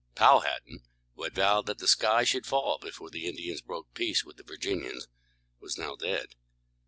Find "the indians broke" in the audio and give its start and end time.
3.11-3.93